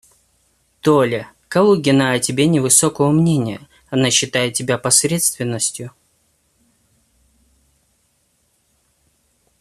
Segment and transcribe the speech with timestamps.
[0.81, 5.91] Толя, Калугина о тебе невысокого мнения, она считает тебя посредственностью.